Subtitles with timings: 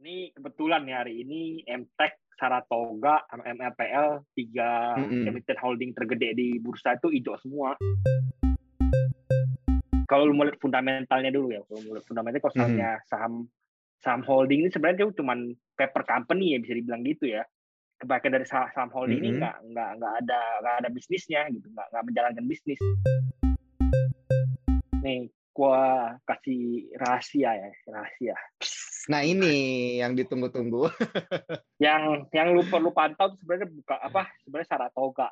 [0.00, 5.28] Ini kebetulan nih hari ini MTEK, Saratoga, MLPL, tiga Mm-mm.
[5.28, 7.76] emiten holding tergede di bursa itu hijau semua.
[10.08, 13.44] Kalau lu mau lihat fundamentalnya dulu ya, kalau mau lihat fundamentalnya kalau misalnya saham
[14.00, 15.36] saham holding ini sebenarnya itu cuma
[15.76, 17.44] paper company ya bisa dibilang gitu ya.
[18.00, 19.40] Kebanyakan dari saham, holding ini Mm-mm.
[19.44, 22.80] nggak nggak nggak ada nggak ada bisnisnya gitu, nggak nggak menjalankan bisnis.
[25.04, 28.36] Nih, gua kasih rahasia ya, rahasia.
[29.10, 30.86] Nah ini yang ditunggu-tunggu.
[31.84, 35.28] yang yang lu perlu pantau tuh sebenarnya buka apa sebenarnya Saratoga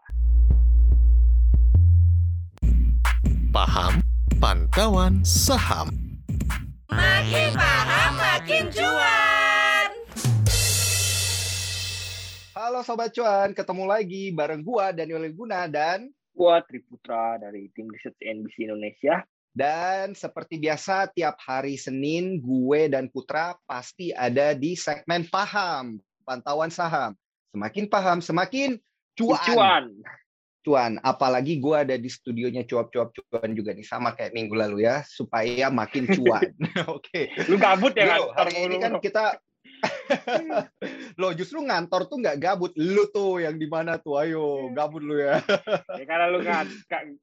[3.48, 4.00] Paham
[4.42, 5.92] Pantauan Saham.
[6.88, 9.90] Makin paham makin cuan.
[12.58, 18.18] Halo Sobat Cuan, ketemu lagi bareng gua Daniel Guna dan gua Triputra dari tim riset
[18.18, 19.22] NBC Indonesia
[19.56, 25.98] dan seperti biasa tiap hari Senin gue dan Putra pasti ada di segmen paham
[26.28, 27.16] pantauan saham.
[27.56, 28.76] Semakin paham semakin
[29.16, 29.40] cuan.
[29.48, 29.84] cuan
[30.60, 30.92] Cuan.
[31.00, 35.72] Apalagi gue ada di studionya cuap-cuap cuan juga nih sama kayak minggu lalu ya supaya
[35.72, 36.52] makin cuan.
[36.96, 37.32] Oke.
[37.48, 39.40] lu gabut ya kan hari ini kan kita
[41.20, 42.72] Loh justru ngantor tuh nggak gabut.
[42.78, 44.18] Lu tuh yang di mana tuh?
[44.20, 45.42] Ayo, gabut lu ya.
[45.98, 46.68] ya, karena lu ga-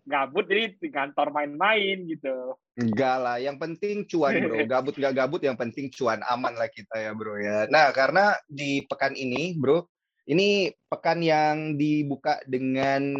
[0.06, 4.59] gabut jadi di kantor main-main gitu Enggak lah, yang penting cuan bro.
[4.75, 7.72] Gabut nggak gabut, yang penting cuan aman lah kita ya bro ya.
[7.72, 9.88] Nah karena di pekan ini bro,
[10.28, 13.16] ini pekan yang dibuka dengan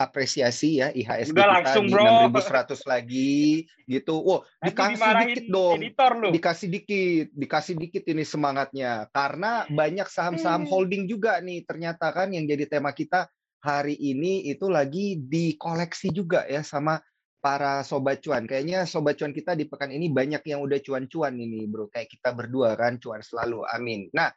[0.00, 2.32] apresiasi ya IHSG Udah kita langsung, di bro.
[2.32, 4.16] 6100 lagi gitu.
[4.16, 5.76] Wow, dikasih dikit dong.
[5.76, 9.12] editor lu Dikasih dikit, dikasih dikit ini semangatnya.
[9.12, 10.70] Karena banyak saham-saham Hmm.
[10.72, 13.28] holding juga nih ternyata kan yang jadi tema kita
[13.60, 16.96] hari ini itu lagi dikoleksi juga ya sama
[17.44, 18.48] para sobat cuan.
[18.48, 21.92] Kayaknya sobat cuan kita di pekan ini banyak yang udah cuan-cuan ini, Bro.
[21.92, 23.64] Kayak kita berdua kan cuan selalu.
[23.68, 24.08] Amin.
[24.12, 24.32] Nah,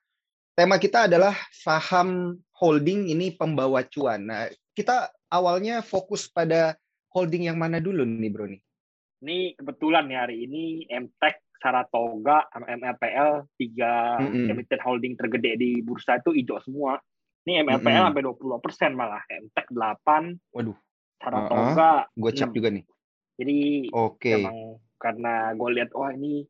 [0.55, 4.27] tema kita adalah saham holding ini pembawa cuan.
[4.27, 6.77] Nah, kita awalnya fokus pada
[7.09, 8.61] holding yang mana dulu nih, Bro nih?
[9.23, 14.51] ini kebetulan nih hari ini MTEK, Saratoga, MLPL, tiga Mm-mm.
[14.51, 16.99] emiten holding tergede di bursa itu hijau semua.
[17.47, 18.07] Ini MLPL Mm-mm.
[18.11, 20.75] sampai 20 persen malah, MTEK 8, Waduh,
[21.23, 22.11] Saratoga.
[22.11, 22.57] gue cap Hmm.
[22.59, 22.83] juga nih.
[23.39, 23.57] Jadi
[23.95, 24.35] Oke.
[24.43, 24.57] emang
[24.99, 26.43] karena gue lihat wah ini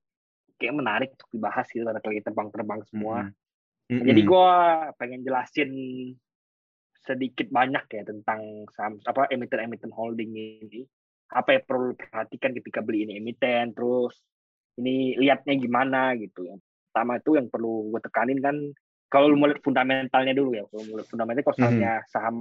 [0.58, 3.30] kayak menarik untuk dibahas gitu karena lagi terbang-terbang semua.
[3.94, 4.02] Mm-mm.
[4.02, 4.52] Jadi gue
[4.98, 5.70] pengen jelasin
[7.04, 10.88] sedikit banyak ya tentang saham apa emiten-emiten holding ini.
[11.34, 14.22] Apa yang perlu perhatikan ketika beli ini emiten, terus
[14.78, 16.46] ini lihatnya gimana gitu.
[16.46, 16.60] Yang
[16.92, 18.56] pertama itu yang perlu gue tekanin kan
[19.10, 20.64] kalau lu mau lihat fundamentalnya dulu ya.
[20.70, 22.36] Kalau mau lihat fundamentalnya kalau misalnya saham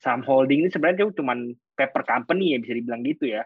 [0.00, 1.34] saham holding ini sebenarnya itu cuma
[1.76, 3.42] paper company ya bisa dibilang gitu ya.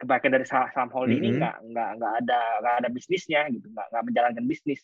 [0.00, 1.38] Kebanyakan dari saham, holding ini Mhm.
[1.44, 4.80] nggak nggak nggak ada nggak ada bisnisnya gitu, nggak nggak menjalankan bisnis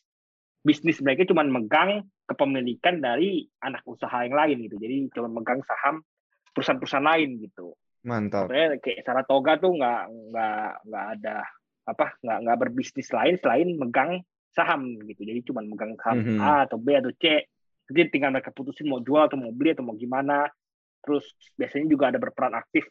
[0.66, 4.76] bisnis mereka cuma megang kepemilikan dari anak usaha yang lain gitu.
[4.82, 6.02] Jadi cuma megang saham
[6.50, 7.78] perusahaan-perusahaan lain gitu.
[8.02, 8.50] Mantap.
[8.50, 11.36] Sebenarnya kayak Saratoga tuh nggak nggak nggak ada
[11.86, 15.22] apa nggak nggak berbisnis lain selain megang saham gitu.
[15.22, 16.42] Jadi cuma megang saham Mhm.
[16.42, 17.46] A atau B atau C.
[17.86, 20.50] Jadi tinggal mereka putusin mau jual atau mau beli atau mau gimana.
[21.06, 21.22] Terus
[21.54, 22.90] biasanya juga ada berperan aktif.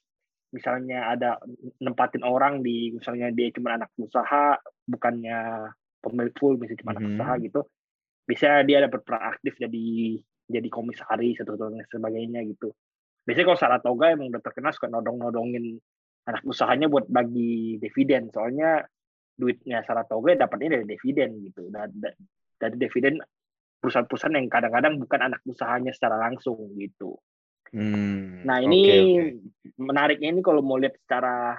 [0.55, 1.35] Misalnya ada
[1.83, 4.55] nempatin orang di misalnya dia cuma anak usaha
[4.87, 5.67] bukannya
[6.05, 7.11] pemilik full misalnya cuma anak Mhm.
[7.17, 7.61] usaha gitu.
[8.25, 9.85] Bisa dia ada berperan aktif jadi
[10.45, 12.69] jadi komisaris atau dan sebagainya gitu.
[13.25, 15.81] Biasanya kalau Saratoga emang udah terkenal suka nodong-nodongin
[16.29, 18.29] anak usahanya buat bagi dividen.
[18.29, 18.85] Soalnya
[19.33, 21.73] duitnya Saratoga dapatnya dari dividen gitu.
[21.73, 22.13] Dan da-
[22.61, 23.17] dari dividen
[23.81, 27.17] perusahaan-perusahaan yang kadang-kadang bukan anak usahanya secara langsung gitu.
[27.73, 29.73] Hmm, Nah ini oke.
[29.81, 31.57] menariknya ini kalau mau lihat secara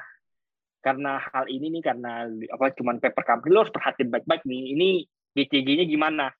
[0.87, 4.89] karena hal ini nih karena apa cuman paper company lo harus perhatiin baik-baik nih ini
[5.35, 6.31] GCG-nya gimana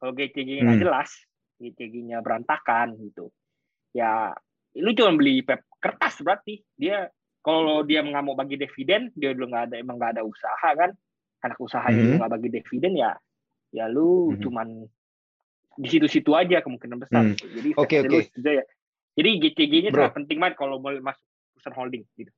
[0.00, 0.84] kalau GCG-nya nggak Hmm.
[0.88, 1.10] jelas
[1.60, 3.28] GCG-nya berantakan gitu
[3.92, 4.32] ya
[4.80, 7.12] lu cuma beli pep kertas berarti dia
[7.44, 10.90] kalau dia nggak mau bagi dividen dia belum nggak ada emang nggak ada usaha kan
[11.44, 11.96] anak usaha Mhm.
[12.00, 13.12] juga nggak bagi dividen ya
[13.68, 14.40] ya lu Mhm.
[14.48, 14.68] cuman
[15.76, 17.36] di situ-situ aja kemungkinan besar Hmm.
[17.36, 18.32] jadi Oke, versi lu oke.
[18.32, 18.64] itu ya
[19.14, 21.20] jadi GCG-nya sangat penting banget kalau mau masuk
[21.52, 22.32] perusahaan holding gitu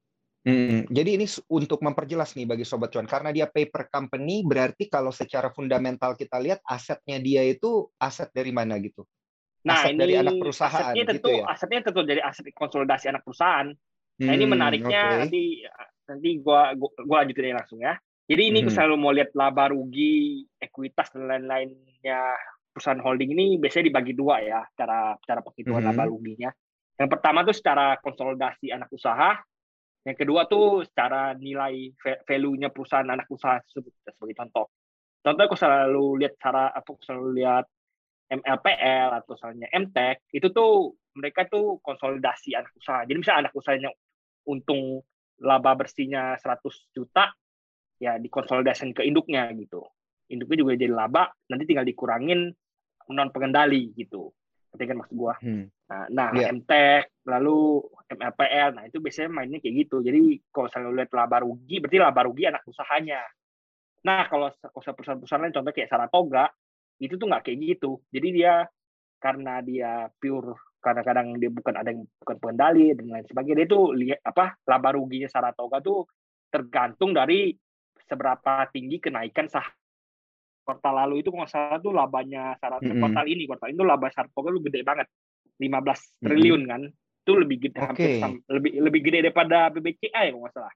[0.46, 5.10] Hmm, Jadi ini untuk memperjelas nih bagi sobat cuan karena dia paper company berarti kalau
[5.10, 9.02] secara fundamental kita lihat asetnya dia itu aset dari mana gitu.
[9.66, 11.46] Nah, Aset ini dari anak perusahaan asetnya tentu gitu ya?
[11.46, 13.66] asetnya tentu dari aset konsolidasi anak perusahaan.
[14.26, 15.12] Nah, ini Hmm, menariknya oke.
[15.26, 15.62] nanti
[16.06, 17.98] nanti gua gua, gua lanjutin langsung ya.
[18.26, 18.70] Jadi ini Mhm.
[18.70, 22.34] selalu mau lihat laba rugi, ekuitas dan lain-lainnya
[22.74, 25.86] perusahaan holding ini biasanya dibagi dua ya cara cara penghitungan Mhm.
[25.86, 26.50] laba ruginya.
[26.98, 29.34] Yang pertama tuh secara konsolidasi anak usaha,
[30.06, 34.66] yang kedua tuh secara nilai va- value-nya perusahaan anak usaha tersebut sebagai contoh.
[35.26, 37.66] contoh aku selalu lihat cara aku selalu lihat
[38.30, 43.02] MLPL atau misalnya MTech itu tuh mereka tuh konsolidasi anak usaha.
[43.02, 43.90] Jadi misalnya anak usahanya
[44.46, 45.02] untung
[45.42, 47.32] laba bersihnya 100 juta,
[47.98, 49.82] ya dikonsolidasikan ke induknya gitu.
[50.30, 52.50] Induknya juga jadi laba, nanti tinggal dikurangin
[53.10, 54.30] non pengendali gitu.
[54.76, 55.34] Ngerti kan maksud gua?
[55.40, 55.64] Hmm.
[55.88, 56.52] Nah, nah Iya.
[56.52, 57.80] MTech, lalu
[58.12, 60.04] MLPL, nah itu biasanya mainnya kayak gitu.
[60.04, 63.24] Jadi kalau saya lihat laba rugi, berarti laba rugi anak usahanya.
[64.04, 66.52] Nah, kalau kalau perusahaan-perusahaan lain, contoh kayak Saratoga,
[67.00, 68.04] itu tuh nggak kayak gitu.
[68.12, 68.68] Jadi dia
[69.16, 73.84] karena dia pure kadang-kadang dia bukan ada yang bukan pengendali dan lain sebagainya dia tuh
[73.96, 76.06] lihat apa laba ruginya Saratoga tuh
[76.46, 77.50] tergantung dari
[78.06, 79.72] seberapa tinggi kenaikan saham
[80.66, 83.02] kuartal lalu itu kalau nggak salah tuh labanya Saratoga Mm-mm.
[83.06, 85.06] kuartal ini kuartal ini tuh laba Saratoga tuh gede banget
[85.62, 88.20] 15 triliun kan itu lebih gede hampir Oke.
[88.20, 90.74] sam- lebih lebih gede daripada BBCA ya kalau nggak salah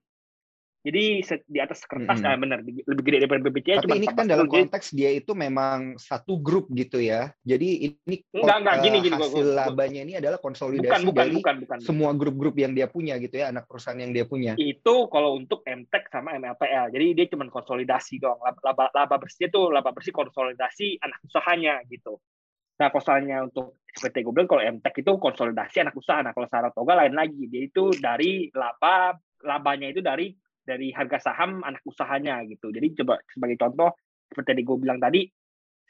[0.81, 2.31] jadi di atas kertas Mm-mm.
[2.33, 4.47] ah, benar di- lebih gede daripada BBCA Tapi cuma ini 14 kan dalam.
[4.49, 7.37] Jadi- konteks dia itu memang satu grup gitu ya.
[7.45, 7.69] Jadi
[8.01, 11.01] ini Enggak, enggak, eh, gini, gini, gua- hasil gua- gua- labanya ini adalah konsolidasi bukan
[11.05, 14.25] bukan dari bukan bukan semua grup-grup yang dia punya gitu ya, anak perusahaan yang dia
[14.25, 14.57] punya.
[14.57, 16.89] itu kalau untuk MTech sama MLPL.
[16.91, 18.41] Jadi dia cuma konsolidasi doang.
[18.41, 22.17] Laba, laba, laba bersih itu laba bersih konsolidasi anak usahanya gitu.
[22.81, 26.25] Nah, kalau soalnya untuk seperti gue bilang kalau MTech itu konsolidasi anak usaha.
[26.25, 27.45] Nah, kalau Saratoga lain lagi.
[27.53, 30.33] Dia itu dari laba labanya itu dari
[30.65, 32.71] dari harga saham anak usahanya gitu.
[32.71, 33.91] Jadi coba sebagai contoh
[34.31, 35.27] seperti tadi gue bilang tadi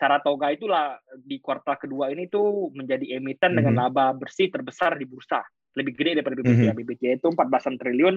[0.01, 3.81] Saratoga itulah di kuartal kedua ini tuh menjadi emiten dengan Mhm.
[3.85, 5.45] laba bersih terbesar di bursa.
[5.77, 6.73] Lebih gede daripada BBCA.
[6.73, 8.17] BBCA itu 14 triliun,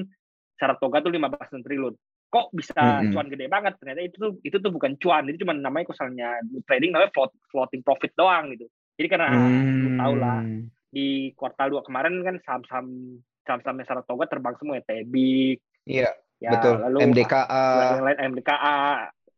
[0.55, 1.91] Saratoga tuh 15 triliun.
[2.31, 3.11] Kok bisa Mhm.
[3.11, 3.73] cuan gede banget?
[3.83, 7.83] Ternyata itu tuh itu tuh bukan cuan, itu cuma namanya misalnya trading namanya float, floating
[7.83, 8.65] profit doang gitu.
[8.95, 9.35] Jadi karena
[9.83, 10.71] lu tahu lah Hmm.
[10.87, 16.75] di kuartal 2 kemarin kan saham-saham saham-sahamnya Saratoga terbang semua ya, Tebik, Iya, ya betul.
[16.83, 17.63] lalu MDKA.
[17.95, 18.79] yang lain MDKA,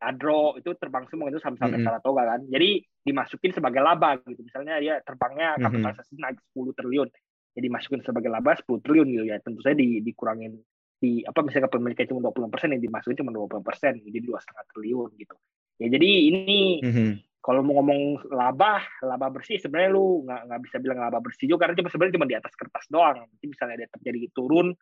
[0.01, 1.87] Adro itu terbang semua itu saham-sahamnya Mm-mm.
[1.87, 2.41] Saratoga kan.
[2.49, 2.69] Jadi
[3.05, 4.41] dimasukin sebagai laba gitu.
[4.41, 7.09] Misalnya dia terbangnya kapitalisasi naik 10 triliun.
[7.55, 9.37] Jadi masukin sebagai laba 10 triliun gitu ya.
[9.39, 10.57] Tentu saja di, dikurangin
[10.95, 14.63] di apa misalnya kepemilikan cuma 20 persen yang dimasukin cuma 20 persen jadi dua setengah
[14.73, 15.35] triliun gitu.
[15.75, 17.11] Ya jadi ini Mhm.
[17.43, 21.67] kalau mau ngomong laba, laba bersih sebenarnya lu nggak nggak bisa bilang laba bersih juga
[21.67, 23.21] karena cuma sebenarnya cuma di atas kertas doang.
[23.21, 24.73] Nanti misalnya dia terjadi turun,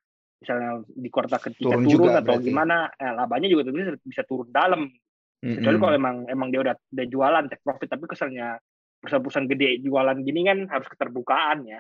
[0.44, 2.46] misalnya di kuartal ketiga Turun turun, juga atau berarti.
[2.52, 4.92] gimana, eh, labanya juga tentu bisa, turun dalam.
[5.40, 5.84] Kecuali Mhm.
[5.84, 8.60] kalau emang emang dia udah, udah jualan take profit, tapi kesannya
[9.00, 11.80] perusahaan-perusahaan gede jualan gini kan harus keterbukaan ya.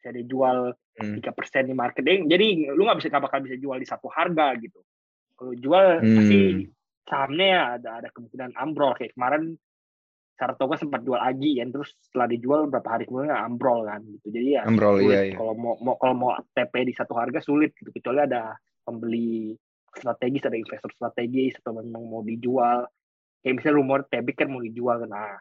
[0.00, 1.14] Bisa dijual Hmm.
[1.14, 4.50] tiga persen di marketing, jadi lu nggak bisa nggak bakal bisa jual di satu harga
[4.58, 4.82] gitu.
[5.38, 6.66] Kalau jual pasti Hmm.
[7.06, 9.54] sahamnya ya ada ada kemungkinan ambrol kayak kemarin
[10.38, 14.62] Saratoga sempat jual Agi kan terus setelah dijual berapa hari kemudian ambrol kan gitu jadi
[14.62, 15.10] ya Ambrol, sulit.
[15.10, 15.36] iya, iya.
[15.36, 18.54] kalau mau, mau kalau mau TP di satu harga sulit gitu kecuali ada
[18.86, 19.52] pembeli
[19.90, 22.86] strategis ada investor strategis atau memang mau dijual
[23.42, 25.34] kayak misalnya rumor Tebik kan mau dijual kan nah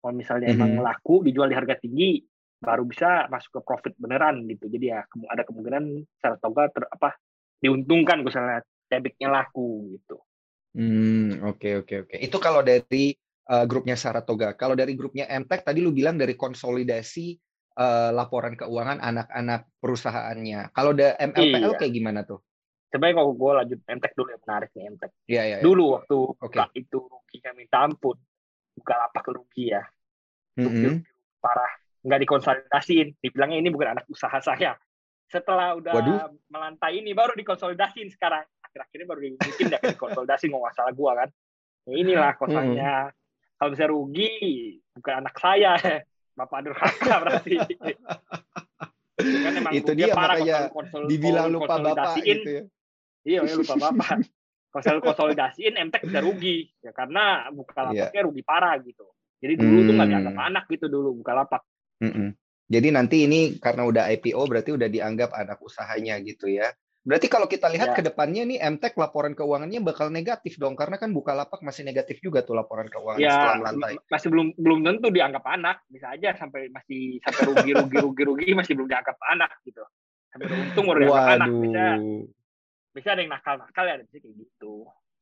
[0.00, 0.82] kalau misalnya emang Mhm.
[0.82, 2.24] laku dijual di harga tinggi
[2.58, 7.14] baru bisa masuk ke profit beneran gitu jadi ya ada kemungkinan Saratoga ter, apa
[7.60, 10.16] diuntungkan misalnya Tebiknya laku gitu
[10.72, 12.16] Hmm, oke oke oke.
[12.16, 13.12] Itu kalau dari
[13.52, 14.56] uh, grupnya Saratoga.
[14.56, 17.36] Kalau dari grupnya MTech tadi lu bilang dari konsolidasi
[17.76, 20.72] uh, laporan keuangan anak-anak perusahaannya.
[20.72, 21.78] Kalau ada MLPL Iya.
[21.78, 22.40] kayak gimana tuh?
[22.92, 25.42] sebenarnya kalau gue lanjut MTech dulu yang menarik nih MTech Iya iya.
[25.56, 25.64] iya.
[25.64, 28.16] dulu waktu buka itu ruginya minta ampun
[28.76, 29.82] buka lapak rugi ya
[30.60, 30.84] rugi, Mhm.
[31.00, 31.08] rugi
[31.40, 31.72] parah
[32.04, 34.76] nggak dikonsolidasiin dibilangnya ini bukan anak usaha saya
[35.32, 36.36] setelah udah Waduh.
[36.52, 41.28] melantai ini baru dikonsolidasiin sekarang akhir-akhirnya baru mungkin nggak dikonsolidasi nggak masalah gua kan
[41.88, 42.92] ya inilah kosannya
[43.62, 44.34] kalau bisa rugi
[44.98, 45.78] bukan anak saya
[46.38, 47.56] bapak durhaka berarti
[49.22, 52.62] kan emang Itu dia parah makanya konsol- Dibilang lupa bapak gitu ya.
[53.22, 54.18] Iya, ya lupa bapak.
[54.82, 56.66] Kalau konsolidasiin, MTech bisa rugi.
[56.82, 58.08] Ya, karena buka Iya.
[58.10, 59.06] lapaknya rugi parah gitu.
[59.38, 60.14] Jadi dulu tuh nggak Hmm.
[60.18, 61.62] dianggap anak gitu dulu buka lapak.
[62.02, 62.34] Mm-mm.
[62.66, 66.66] Jadi nanti ini karena udah IPO berarti udah dianggap anak usahanya gitu ya.
[67.02, 67.96] Berarti kalau kita lihat Ya.
[67.98, 72.46] ke depannya nih MTech laporan keuangannya bakal negatif dong karena kan Bukalapak masih negatif juga
[72.46, 73.94] tuh laporan keuangan Ya setelah melantai.
[74.06, 75.82] masih belum belum tentu dianggap anak.
[75.90, 79.82] Bisa aja sampai masih sampai rugi rugi rugi rugi masih belum dianggap anak gitu.
[80.30, 81.48] Sampai untung baru dianggap anak.
[81.58, 81.84] Bisa
[82.92, 84.74] bisa ada yang nakal nakal ya bisa kayak gitu.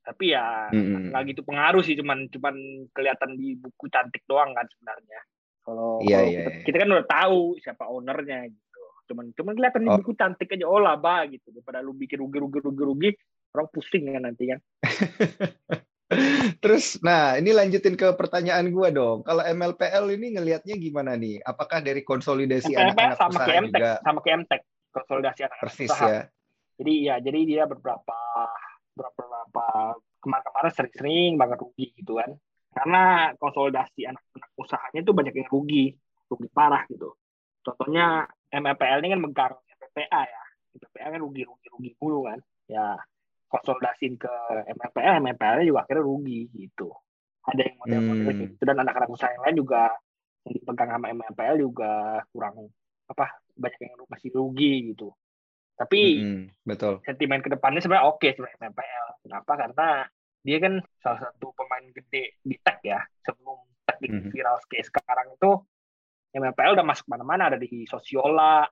[0.05, 1.17] Tapi ya Mm-mm.
[1.17, 2.57] nggak gitu pengaruh sih cuman cuman
[2.93, 5.21] kelihatan di buku cantik doang kan sebenarnya.
[5.65, 6.65] Kalau kalau iya, kita, iya.
[6.67, 8.70] kita kan udah tahu siapa ownernya gitu.
[9.11, 9.99] Cuman cuman kelihatan di Oh.
[9.99, 11.51] buku cantik aja oh laba gitu.
[11.51, 13.11] Daripada lu bikin rugi rugi rugi rugi
[13.51, 14.59] orang pusing kan nanti kan.
[16.63, 19.23] Terus, nah ini lanjutin ke pertanyaan gua dong.
[19.23, 21.39] Kalau MLPL ini ngelihatnya gimana nih?
[21.43, 26.07] Apakah dari konsolidasi anak-anak sama usaha MTech, juga sama MTech konsolidasi anak persis usaha.
[26.07, 26.21] ya?
[26.83, 28.19] Jadi ya jadi dia beberapa
[28.95, 29.67] beberapa
[30.19, 32.31] kemarin-kemarin sering-sering banget rugi gitu kan.
[32.71, 35.91] karena konsolidasi anak-anak usahanya itu banyak yang rugi
[36.31, 37.19] rugi parah gitu
[37.67, 40.43] contohnya MLPL ini kan megang MPPA ya
[40.77, 42.39] MPPA kan rugi rugi rugi mulu kan
[42.71, 42.97] ya
[43.51, 44.33] konsolidasiin ke
[44.77, 46.89] MLPL MLPL juga akhirnya rugi gitu
[47.47, 48.41] ada yang model-model Hmm.
[48.55, 49.83] gitu dan anak-anak usaha yang lain juga
[50.47, 51.93] yang dipegang sama MLPL juga
[52.33, 52.55] kurang
[53.11, 53.27] apa
[53.59, 55.11] banyak yang masih rugi gitu
[55.81, 57.01] tapi Mm-mm, betul.
[57.03, 59.07] sentimen ke depannya sebenarnya oke sebenarnya MPL.
[59.25, 59.53] Kenapa?
[59.57, 59.89] Karena
[60.45, 63.01] dia kan salah satu pemain gede di tech ya.
[63.25, 64.29] Sebelum tech Mhm.
[64.29, 65.51] viral kayak sekarang itu,
[66.31, 67.51] MPL udah masuk mana-mana.
[67.51, 68.63] Ada di Sosiola,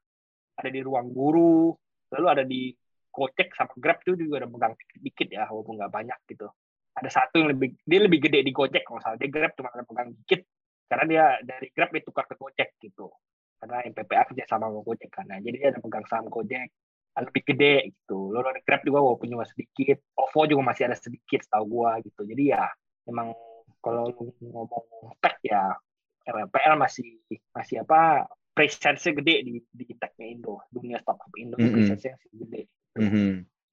[0.58, 1.74] ada di Ruang Guru,
[2.14, 2.70] lalu ada di
[3.08, 6.46] Gojek sama Grab itu juga udah megang dikit-dikit ya, walaupun nggak banyak gitu.
[6.94, 9.18] Ada satu yang lebih, dia lebih gede di Gojek kalau salah.
[9.18, 10.40] Dia Grab cuma ada megang dikit,
[10.86, 13.10] karena dia dari Grab tukar ke Gojek gitu.
[13.58, 15.10] Karena MPPA kerja sama sama Gojek.
[15.26, 16.70] Nah, jadi dia ada megang saham Gojek
[17.18, 18.30] lebih gede gitu.
[18.30, 22.22] Lo dari Grab juga walaupun cuma sedikit, OVO juga masih ada sedikit setahu gua gitu.
[22.22, 22.70] Jadi ya
[23.10, 23.34] memang
[23.82, 25.74] kalau ngomong tech ya
[26.28, 27.08] MLPL masih
[27.56, 31.72] masih apa presence-nya gede di di tech-nya Indo, dunia startup Indo Mm-mm.
[31.72, 32.62] presence-nya masih gede.
[32.98, 33.28] Mhm.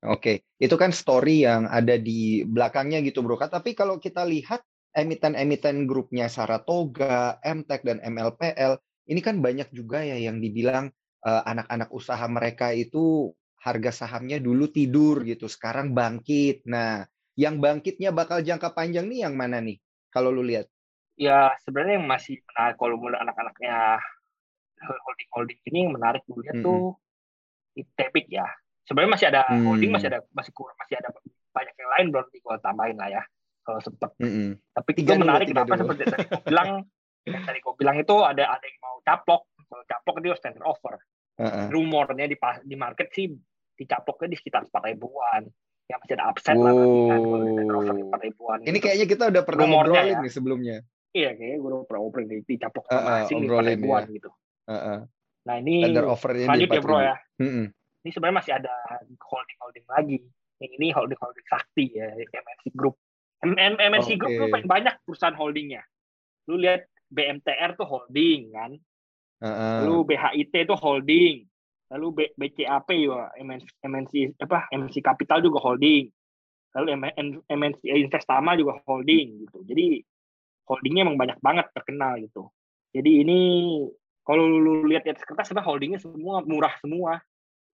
[0.06, 3.42] Oke, itu kan story yang ada di belakangnya gitu, Bro.
[3.42, 4.62] Tapi kalau kita lihat
[4.94, 8.78] emiten-emiten grupnya Saratoga, MTech dan MLPL,
[9.10, 10.94] ini kan banyak juga ya yang dibilang
[11.26, 13.34] eh, anak-anak usaha mereka itu
[13.66, 16.62] harga sahamnya dulu tidur gitu, sekarang bangkit.
[16.70, 17.02] Nah,
[17.34, 19.82] yang bangkitnya bakal jangka panjang nih yang mana nih?
[20.14, 20.70] Kalau lu lihat.
[21.16, 24.04] Ya sebenarnya yang masih menarik kalau mulai anak-anaknya
[24.84, 26.68] holding-holding ini yang menarik gue lihat Mm-mm.
[26.68, 26.82] tuh
[27.76, 28.48] Itebik ya.
[28.86, 29.66] Sebenarnya masih ada Hmm.
[29.66, 31.10] holding masih ada masih kurang masih ada
[31.56, 33.24] banyak yang lain belum gue tambahin lah ya
[33.66, 34.60] kalau sempet Mm-mm.
[34.76, 35.82] tapi itu Tiga dulu, menarik tiga kenapa dulu.
[35.88, 36.70] seperti tadi gue bilang
[37.26, 40.94] yang tadi gue bilang itu ada ada yang mau caplok kalau caplok dia standard offer
[41.42, 41.66] Heeh.
[41.74, 43.32] rumornya di pas- di market sih
[43.80, 45.42] dicaploknya di sekitar empat ribuan
[45.90, 48.84] ya masih ada upside lah berarti kan standard offer empat ribuan Ini gitu.
[48.86, 50.22] kayaknya kita udah pernah ngobrolin ya.
[50.22, 50.78] nih sebelumnya.
[51.16, 54.04] Iya kayaknya gue udah pernah opening di dicaplok Heeh, sama asing di empat obrolin ribuan
[54.04, 54.12] ya.
[54.12, 54.30] gitu
[54.68, 54.98] Heeh.
[55.48, 57.08] nah ini di lanjut ya bro 4000.
[57.08, 57.66] ya Mm-mm.
[58.04, 58.74] ini sebenarnya masih ada
[59.24, 60.18] holding holding lagi
[60.60, 62.96] yang ini holding holding sakti ya MNC Group
[63.44, 65.82] M- M- MNC Group tuh banyak perusahaan holdingnya
[66.46, 68.72] lu lihat BMTR tuh holding kan
[69.40, 69.76] Heeh.
[69.84, 71.36] lalu BHIT itu holding
[71.86, 76.10] lalu B- BCAP juga MNC, MNC apa MNC Capital juga holding
[76.76, 76.88] lalu
[77.46, 80.02] MNC Investama juga holding gitu jadi
[80.66, 82.50] holdingnya emang banyak banget terkenal gitu
[82.92, 83.40] jadi ini
[84.26, 87.22] kalau lu lihat di atas kertas sebenarnya holdingnya semua murah semua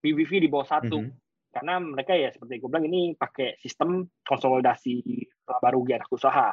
[0.04, 1.12] BBV di bawah satu Mhm.
[1.52, 5.04] karena mereka ya seperti gue bilang ini pakai sistem konsolidasi
[5.48, 6.52] laba rugi anak usaha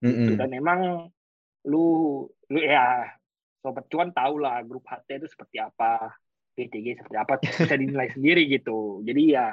[0.00, 0.32] gitu.
[0.32, 0.36] Mm-mm.
[0.40, 0.80] dan memang
[1.68, 3.04] lu lu ya
[3.60, 6.08] sobat cuan tahu lah grup HT itu seperti apa
[6.60, 9.46] PTG seperti apa bisa dinilai sendiri gitu jadi ya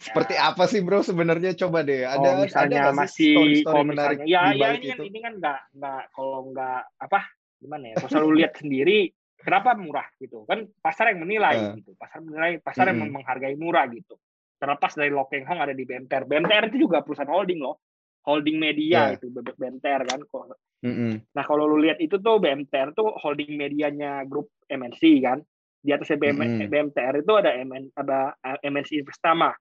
[0.00, 2.08] Seperti apa sih bro sebenarnya coba deh.
[2.08, 5.32] Ada kalau misalnya ada masih story-story kalau menarik misalnya ya ya ini kan ini kan
[5.36, 7.20] nggak nggak kalau nggak apa
[7.60, 8.98] gimana ya kalau selalu lihat sendiri
[9.36, 11.72] kenapa murah gitu kan pasar yang menilai Eh.
[11.78, 13.12] gitu pasar menilai pasar yang Mm-mm.
[13.20, 14.16] menghargai murah gitu
[14.56, 17.76] terlepas dari Lokeng Hong ada di BMTR BMTR itu juga perusahaan holding loh
[18.24, 19.20] holding media Ya.
[19.20, 21.16] itu BMTR kan Kok- Mm-mm.
[21.32, 25.40] Nah kalau lu lihat itu tuh BMTR tuh holding medianya grup MNC kan.
[25.84, 26.66] Di atasnya BM, Mm-mm.
[26.72, 29.52] BMTR itu ada MN, ada eh, MNC Investama.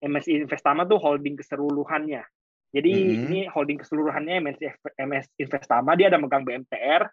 [0.00, 2.24] MNC Investama tuh holding keseluruhannya.
[2.72, 3.24] Jadi Mm-mm.
[3.28, 4.62] ini holding keseluruhannya MNC
[4.96, 7.04] MS Investama dia ada megang BMTR,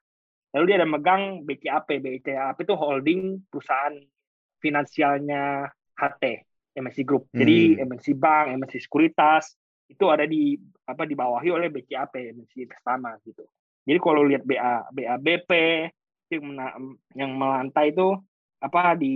[0.55, 1.99] lalu dia ada megang BCAP.
[1.99, 3.99] BCAP itu holding perusahaan
[4.63, 5.67] finansialnya
[5.99, 6.23] HT,
[6.79, 7.27] MNC Group.
[7.35, 7.91] Jadi Hmm.
[7.91, 9.59] MNC Bank, MNC Sekuritas
[9.91, 10.55] itu ada di
[10.87, 13.43] apa dibawahi oleh BCAP, MNC Investama gitu.
[13.83, 15.51] Jadi kalau lihat BA BABP
[17.13, 18.15] yang melantai itu
[18.63, 19.13] apa di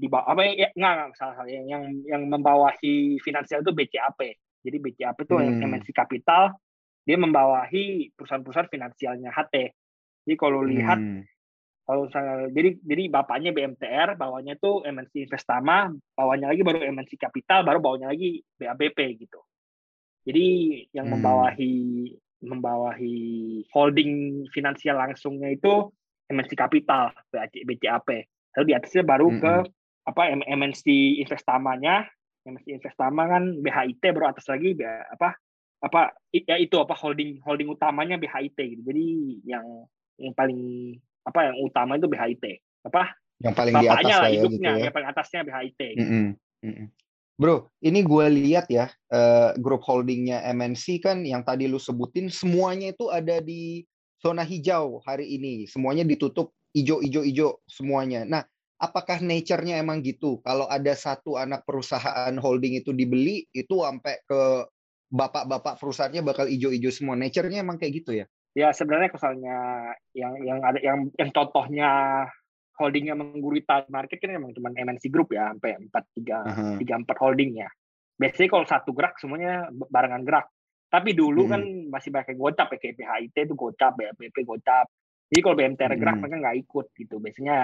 [0.00, 4.20] di bawah apa ya enggak, enggak salah salah yang yang yang membawahi finansial itu BCAP.
[4.64, 5.60] Jadi BCAP itu Hmm.
[5.60, 6.56] MNC Capital
[7.06, 9.54] dia membawahi perusahaan-perusahaan finansialnya HT.
[10.26, 11.22] Jadi kalau lihat Hmm.
[11.86, 17.62] kalau saya jadi jadi bapaknya BMTR, bawahnya tuh MNC Investama, bawahnya lagi baru MNC Capital,
[17.62, 19.38] baru bawahnya lagi BABP gitu.
[20.26, 20.48] Jadi
[20.90, 21.20] yang Hmm.
[21.20, 21.74] membawahi
[22.42, 23.16] membawahi
[23.70, 25.92] holding finansial langsungnya itu
[26.26, 28.08] MNC Capital, BCAP.
[28.56, 30.08] Lalu di atasnya baru ke Mm-mm.
[30.08, 30.84] apa M- MNC
[31.20, 32.08] Investama-nya,
[32.48, 34.74] MNC Investama kan BHIT baru atas lagi
[35.12, 35.36] apa
[35.76, 38.82] apa ya itu apa holding holding utamanya BHIT gitu.
[38.82, 39.06] Jadi
[39.44, 39.66] yang
[40.16, 40.94] yang paling
[41.28, 42.44] apa yang utama itu BHIT.
[42.88, 43.12] Apa?
[43.44, 44.74] Yang paling di atas Bapaknya lah ya gitu ya.
[44.88, 45.80] yang paling atasnya BHIT.
[45.94, 46.00] gitu.
[46.00, 46.26] Mm-mm.
[46.64, 46.88] Mm-mm.
[47.36, 52.96] Bro, ini gue lihat ya eh, grup holdingnya MNC kan yang tadi lu sebutin semuanya
[52.96, 53.84] itu ada di
[54.16, 55.68] zona hijau hari ini.
[55.68, 58.28] Semuanya ditutup hijau-hijau-hijau semuanya.
[58.28, 58.44] Nah,
[58.76, 60.44] apakah nature-nya emang gitu?
[60.44, 64.68] Kalau ada satu anak perusahaan holding itu dibeli, itu sampai ke
[65.08, 67.16] bapak-bapak perusahaannya bakal hijau-hijau semua.
[67.16, 68.26] Nature-nya emang kayak gitu ya?
[68.52, 69.56] Ya sebenarnya misalnya
[70.16, 71.88] yang yang ada yang yang contohnya
[72.76, 76.44] holdingnya menggurita market kan memang cuma MNC Group ya sampai empat tiga
[76.76, 77.68] tiga empat holding ya.
[78.16, 80.48] Biasanya kalau satu gerak semuanya barengan gerak.
[80.88, 81.52] Tapi dulu Hmm.
[81.52, 84.88] kan masih pakai gocap ya kayak PHIT itu gocap, BAPP gocap.
[85.26, 86.22] Jadi kalau BMTR gerak Hmm.
[86.22, 87.14] mereka nggak ikut gitu.
[87.18, 87.56] Biasanya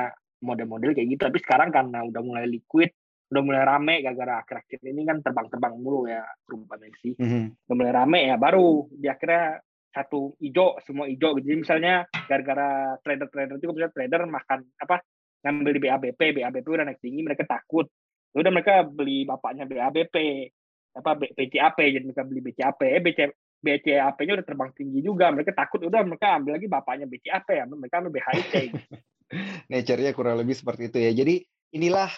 [0.43, 1.23] model-model kayak gitu.
[1.23, 2.91] Tapi sekarang karena udah mulai liquid,
[3.31, 7.43] udah mulai rame gara-gara akhir-akhir ini kan terbang-terbang mulu ya grup MNC Mhm.
[7.65, 11.47] udah mulai rame ya baru di akhirnya satu hijau semua hijau gitu.
[11.49, 11.95] Jadi misalnya
[12.27, 14.97] gara-gara trader-trader itu misalnya trader makan apa
[15.43, 17.87] ngambil di BABP, BABP udah naik tinggi mereka takut.
[18.33, 20.17] Ya Udah mereka beli bapaknya BABP
[20.93, 22.81] apa BCAP jadi mereka beli BCAP.
[22.85, 23.19] Eh BC
[23.63, 25.31] BCAP-nya udah terbang tinggi juga.
[25.31, 27.65] Mereka takut udah mereka ambil lagi bapaknya BCAP ya.
[27.65, 28.55] Mereka ambil BHIT.
[29.73, 31.11] Nature-nya kurang lebih seperti itu ya.
[31.15, 31.35] Jadi
[31.73, 32.11] inilah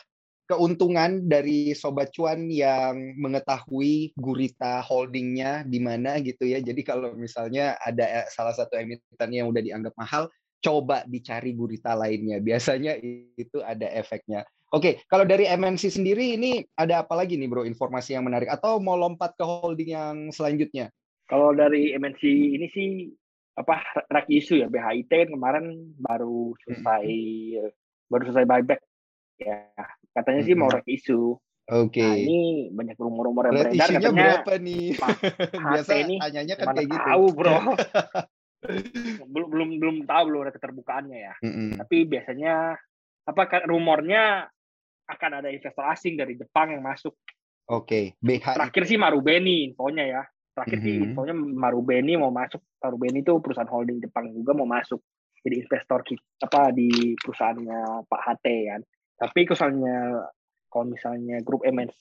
[0.45, 6.61] keuntungan dari sobat cuan yang mengetahui gurita holdingnya di mana gitu ya.
[6.61, 10.29] Jadi kalau misalnya ada eh, salah satu emiten yang udah dianggap mahal,
[10.65, 12.41] coba dicari gurita lainnya.
[12.41, 12.97] Biasanya
[13.37, 14.45] itu ada efeknya.
[14.75, 18.83] Oke, kalau dari MNC sendiri ini ada apa lagi nih bro informasi yang menarik atau
[18.83, 20.91] mau lompat ke holding yang selanjutnya?
[21.25, 22.89] Kalau dari MNC ini sih
[23.55, 27.07] apa rak isu ya BHIT kan kemarin baru selesai
[28.11, 28.83] baru selesai buyback
[29.39, 29.71] ya
[30.13, 31.39] katanya sih mau rak isu.
[31.65, 32.05] Oke.
[32.05, 34.87] Nah ini banyak rumor-rumor yang beredar katanya berapa nih?
[35.73, 37.09] Biasa ini tanyanya kan kayak gitu.
[37.09, 37.57] tahu bro.
[39.33, 41.35] belum belum belum tahu belum ada keterbukaannya ya.
[41.41, 41.71] Mm-mm.
[41.81, 42.77] Tapi biasanya
[43.25, 44.45] apa kan rumornya
[45.09, 47.17] akan ada investor asing dari Jepang yang masuk.
[47.65, 48.61] Oke, BHI.
[48.61, 50.23] Terakhir sih Marubeni infonya ya.
[50.55, 51.05] Terakhir sih Mhm.
[51.11, 52.63] infonya Marubeni mau masuk.
[52.79, 55.03] Marubeni itu perusahaan holding Jepang juga mau masuk.
[55.43, 58.81] Jadi investor ki- apa di perusahaannya Pak HT kan.
[59.19, 59.97] Tapi misalnya
[60.71, 62.01] kalau misalnya grup MNC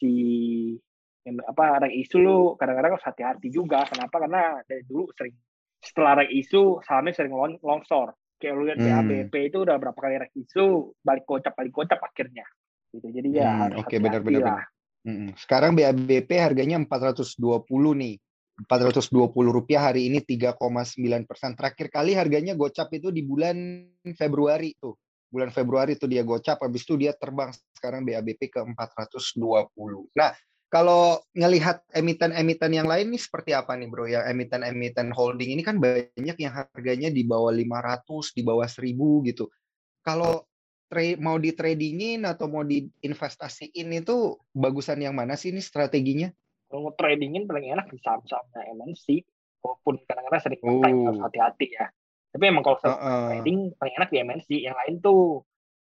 [1.24, 3.84] apa rank isu lu kadang-kadang harus hati-hati juga.
[3.88, 4.22] Kenapa?
[4.22, 5.36] Karena dari dulu sering
[5.80, 8.14] setelah rank isu sahamnya sering long, longsor.
[8.38, 8.88] Kayak lu lihat Hmm.
[9.08, 12.44] BABP itu udah berapa kali rank isu balik kocap balik kocap akhirnya.
[12.92, 13.08] Gitu.
[13.10, 14.64] Jadi ya Hmm, harus oke, hati-hati benar-benar, lah.
[15.04, 15.30] Mm-mm.
[15.36, 18.16] Sekarang BABP harganya 420 nih.
[18.54, 21.58] 420 rupiah hari ini 3,9 persen.
[21.58, 24.94] Terakhir kali harganya gocap itu di bulan Februari tuh.
[25.34, 30.14] Bulan Februari tuh dia gocap, habis itu dia terbang sekarang BABP ke 420.
[30.14, 30.30] Nah,
[30.70, 34.06] kalau ngelihat emiten-emiten yang lain nih seperti apa nih bro?
[34.06, 39.50] Yang emiten-emiten holding ini kan banyak yang harganya di bawah 500, di bawah 1000 gitu.
[40.06, 40.46] Kalau
[41.22, 46.30] mau di tradingin atau mau diinvestasiin itu bagusan yang mana sih ini strateginya?
[46.74, 49.06] Kalau mau tradingin paling enak di saham-sahamnya MNC.
[49.62, 51.86] Walaupun kadang-kadang sering kontak harus hati-hati ya.
[52.34, 53.22] Tapi emang kalau sering Heeh.
[53.30, 54.50] trading paling enak di MNC.
[54.58, 55.22] Yang lain tuh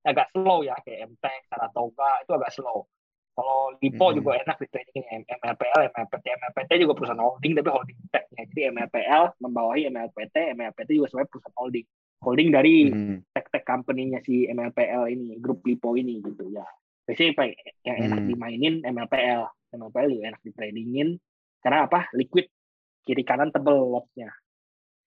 [0.05, 2.85] agak slow ya kayak MTEK, Saratoga itu agak slow.
[3.33, 4.21] Kalau Lipo Mm-mm.
[4.21, 8.45] juga enak di trading MLPL, MLPT, MLPT juga perusahaan holding tapi holding tech ya.
[8.45, 11.85] Jadi MLPL membawahi MLPT, MLPT juga sebenarnya perusahaan holding.
[12.21, 13.17] Holding dari Hmm.
[13.33, 16.63] tech-tech company-nya si MLPL ini, grup Lipo ini gitu ya.
[17.05, 17.31] Biasanya
[17.87, 18.29] yang enak Hmm.
[18.29, 19.43] dimainin MLPL.
[19.75, 21.07] MLPL juga enak di tradingin
[21.63, 21.99] karena apa?
[22.15, 22.47] Liquid
[23.05, 24.29] kiri kanan tebel lotnya.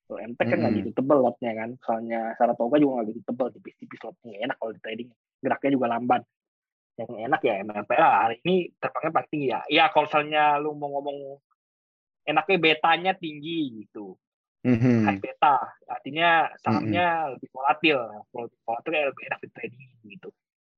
[0.06, 0.82] Kalau MTEK kan nggak Mm-mm.
[0.82, 1.70] gitu tebel lotnya kan.
[1.84, 5.08] Soalnya Saratoga juga nggak gitu tebel, tipis-tipis lotnya Nggak enak kalau di trading.
[5.44, 6.22] Geraknya juga lambat.
[7.00, 9.60] Yang enak ya MLPL hari ini terbangnya paling tinggi ya.
[9.72, 11.18] Ya kalau misalnya lu mau ngomong
[12.30, 14.06] enaknya betanya tinggi gitu
[14.64, 14.96] Mhm.
[15.06, 15.56] high beta
[15.94, 17.04] artinya sahamnya
[17.34, 17.98] lebih volatil
[18.30, 19.82] kalau lebih volatil kayak lebih enak di trading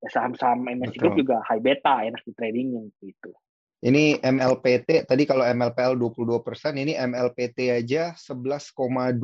[0.08, 3.32] saham-saham MNC Group juga high beta enak di trading gitu
[3.78, 9.22] Ini MLPT tadi kalau MLPL 22%, ini MLPT aja 11,2%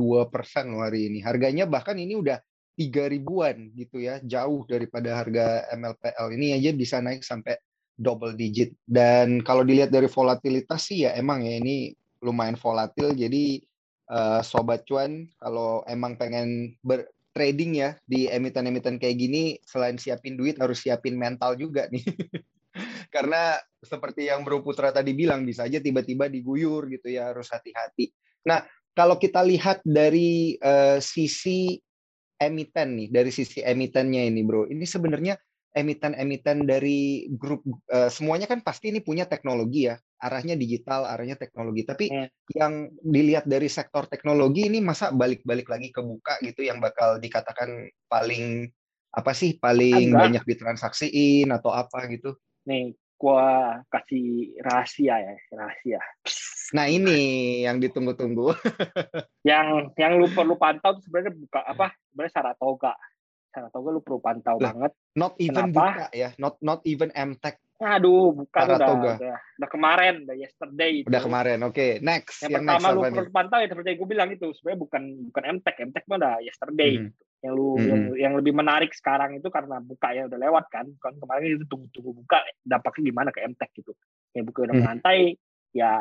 [0.71, 1.19] loh hari ini.
[1.27, 2.39] Harganya bahkan ini udah
[2.79, 6.39] 3 ribuan gitu ya, jauh daripada harga MLPL.
[6.39, 7.59] Ini aja bisa naik sampai
[7.95, 8.75] double digit.
[8.87, 13.15] Dan kalau dilihat dari volatilitas sih ya emang ya ini lumayan volatil.
[13.15, 13.63] Jadi
[14.11, 20.39] eh, sobat cuan kalau emang pengen ber trading ya di emiten-emiten kayak gini selain siapin
[20.39, 22.07] duit harus siapin mental juga nih.
[23.15, 28.15] Karena seperti yang Bro Putra tadi bilang bisa aja tiba-tiba diguyur gitu ya harus hati-hati.
[28.47, 28.63] Nah,
[28.95, 31.75] kalau kita lihat dari eh, sisi
[32.39, 35.35] emiten nih, dari sisi emitennya ini Bro, ini sebenarnya
[35.75, 41.83] emiten-emiten dari grup eh, semuanya kan pasti ini punya teknologi ya, arahnya digital, arahnya teknologi.
[41.83, 42.29] Tapi Hmm.
[42.51, 47.89] yang dilihat dari sektor teknologi ini masa balik-balik lagi ke buka gitu yang bakal dikatakan
[48.07, 48.69] paling
[49.11, 50.21] apa sih paling Enggak.
[50.21, 52.35] banyak ditransaksiin atau apa gitu.
[52.65, 56.01] nih gua kasih rahasia ya rahasia
[56.73, 57.21] Nah ini
[57.63, 58.51] yang ditunggu-tunggu.
[59.47, 62.93] yang yang lu perlu pantau tuh sebenarnya buka apa sebenarnya Saratoga
[63.53, 64.73] Saratoga lu perlu pantau Lah.
[64.75, 65.79] banget Not even Kenapa?
[65.79, 69.13] buka ya, not not even MTech Aduh, bukan udah, Saratoga.
[69.19, 71.09] udah, udah kemarin, udah yesterday itu.
[71.11, 71.59] udah kemarin.
[71.67, 72.39] Oke, next.
[72.47, 75.03] Yang, Yang, pertama next lu perlu pantau ya seperti yang gue bilang itu sebenarnya bukan
[75.29, 76.93] bukan MTech, MTech mah udah yesterday.
[77.03, 77.05] Mhm.
[77.11, 77.23] gitu.
[77.45, 77.85] Yang lu Mhm.
[77.85, 80.87] yang, yang lebih menarik sekarang itu karena buka ya udah lewat kan.
[81.03, 83.93] Kan kemarin itu tunggu-tunggu buka dampaknya gimana ke MTech gitu.
[84.33, 84.83] Yang buka udah Mhm.
[84.87, 85.19] melantai
[85.75, 85.93] ya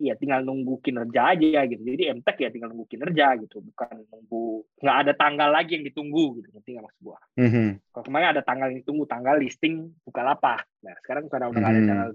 [0.00, 1.82] ya tinggal nunggu kinerja aja gitu.
[1.84, 6.40] Jadi MTech ya tinggal nunggu kinerja gitu, bukan nunggu nggak ada tanggal lagi yang ditunggu
[6.40, 6.48] gitu.
[6.56, 7.18] Ngerti nggak maksud gua?
[7.36, 7.66] Mhm.
[7.92, 10.64] Kalau kemarin ada tanggal yang ditunggu, tanggal listing Bukalapak.
[10.80, 11.90] Nah, sekarang karena udah nggak ada Hmm.
[11.92, 12.08] tanggal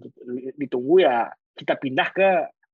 [0.57, 2.29] ditunggu ya kita pindah ke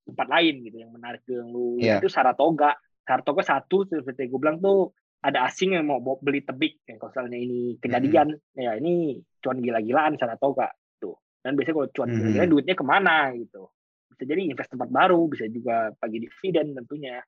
[0.08, 0.76] tempat lain gitu.
[0.80, 2.00] Yang menarik yang lu Iya.
[2.00, 2.72] itu Saratoga.
[3.04, 6.82] Saratoga satu seperti gue bilang tuh ada asing yang mau beli tebik.
[6.88, 11.14] Yang kalau misalnya ini kejadian, ya ini cuan gila-gilaan Saratoga tuh.
[11.44, 12.16] Dan biasanya kalau cuan Hmm.
[12.18, 13.70] gila-gilaan duitnya ke mana gitu.
[14.12, 17.18] Bisa jadi invest tempat baru, bisa juga bagi dividen tentunya.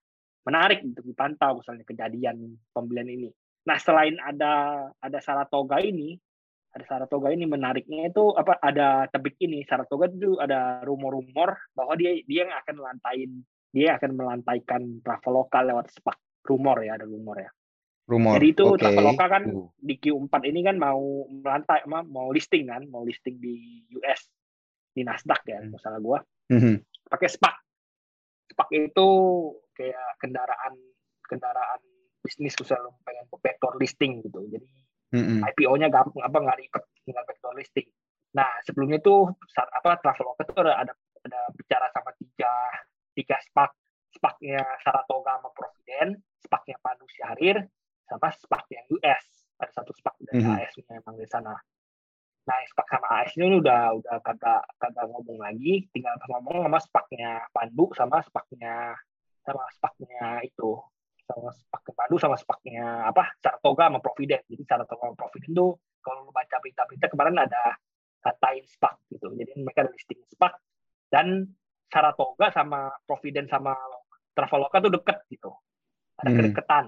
[0.45, 2.37] Menarik untuk dipantau misalnya kejadian
[2.71, 3.33] pembelian ini.
[3.65, 6.21] Nah, selain ada ada Saratoga ini,
[6.77, 12.21] ada Saratoga ini menariknya itu apa ada tebik ini Saratoga itu ada rumor-rumor bahwa dia
[12.29, 13.31] dia yang akan melantain
[13.73, 17.51] dia akan melantaikan Traveloka lewat SPAC rumor ya ada rumor ya.
[18.05, 18.37] Rumor.
[18.37, 18.85] Jadi itu Oke.
[18.85, 19.73] Traveloka kan Uh.
[19.81, 24.29] di Q4 ini kan mau melantai ma- mau listing kan, mau listing di US
[24.93, 25.73] di Nasdaq ya, Hmm.
[25.73, 26.21] masalah gua
[26.53, 26.75] Mhm.
[27.09, 27.57] pakai SPAC.
[28.53, 29.09] SPAC itu
[29.73, 30.75] kayak kendaraan
[31.25, 31.81] kendaraan
[32.21, 34.41] bisnis khusus lu pengen vector listing gitu.
[34.49, 34.69] Jadi
[35.15, 35.47] Mhm.
[35.47, 37.87] IPO-nya gampang apa nggak ribet tinggal vector listing.
[38.35, 40.93] Nah sebelumnya tuh saat apa Traveloka tuh ada ada,
[41.25, 42.51] ada bicara sama tiga
[43.15, 43.71] tiga SPAC,
[44.19, 47.63] SPAC-nya Saratoga sama Providen, SPAC-nya Pandu Syahrir,
[48.11, 49.25] sama SPAC yang US.
[49.55, 50.51] Ada satu SPAC dari Mhm.
[50.59, 51.55] AS nya emang di sana.
[52.45, 57.31] Nah SPAC sama AS nya udah udah kagak kagak ngomong lagi, tinggal ngomong sama SPAC-nya
[57.49, 58.93] Pandu sama SPAC-nya
[59.45, 60.77] sama SPAC-nya itu
[61.25, 64.45] sama SPAC Pandu sama SPAC-nya apa Saratoga sama Providen.
[64.45, 67.81] Jadi Saratoga sama Providen tuh kalau lu baca berita-berita kemarin ada
[68.21, 69.33] katain SPAC gitu.
[69.33, 70.53] Jadi mereka ada listing SPAC
[71.09, 71.49] dan
[71.89, 73.73] Saratoga sama Providen sama
[74.37, 75.49] Traveloka tuh deket gitu.
[76.21, 76.37] Ada Hmm.
[76.41, 76.85] kedekatan.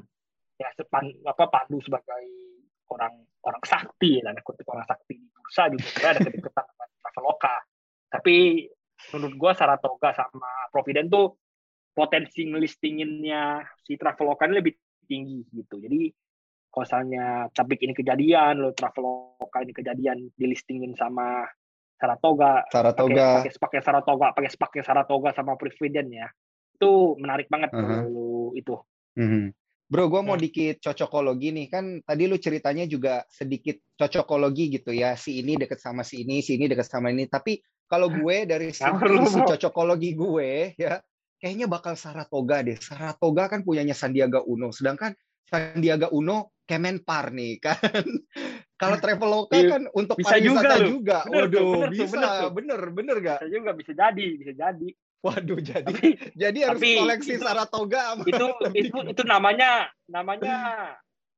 [0.56, 2.24] Ya sepan, apa Pandu sebagai
[2.90, 3.14] orang
[3.46, 7.54] orang sakti dan kutip orang sakti di bursa juga ada kedekatan dengan Traveloka.
[8.10, 8.36] Tapi
[9.14, 11.38] menurut gua Saratoga sama Providen tuh
[11.96, 14.74] potensi ngelistinginnya si Traveloka ini lebih
[15.06, 15.80] tinggi gitu.
[15.80, 16.12] Jadi
[16.68, 21.48] kalau misalnya Cabik ini kejadian, lo Traveloka ini kejadian dilistingin sama
[21.96, 23.40] Saratoga, Saratoga.
[23.40, 26.28] pakai pakai Saratoga, pakai pakai Saratoga sama Providen ya.
[26.76, 28.76] Itu menarik banget kalau lu itu.
[29.16, 29.56] Mhm.
[29.86, 30.42] Bro, gue mau Hmm.
[30.42, 31.66] dikit cocokologi nih.
[31.70, 35.14] Kan tadi lu ceritanya juga sedikit cocokologi gitu ya.
[35.14, 37.30] Si ini deket sama si ini, si ini deket sama ini.
[37.30, 39.46] Tapi kalau gue dari si, Ngawur lu, si bro.
[39.54, 40.98] cocokologi gue ya,
[41.38, 42.74] kayaknya bakal Saratoga deh.
[42.74, 44.74] Saratoga kan punyanya Sandiaga Uno.
[44.74, 45.14] Sedangkan
[45.46, 47.78] Sandiaga Uno Kemenpar nih kan.
[48.76, 51.18] Kalau Traveloka Iya, kan untuk bisa pariwisata juga juga.
[51.30, 52.10] Bener tuh, Waduh, bener tuh, bisa.
[52.10, 52.50] bener tuh.
[52.58, 53.38] Bener, bener gak?
[53.38, 54.88] Bisa juga bisa jadi, bisa jadi.
[55.20, 58.46] Waduh, jadi Tapi jadi harus tapi koleksi itu- Saratoga sama itu
[58.84, 59.70] itu itu namanya
[60.06, 60.56] namanya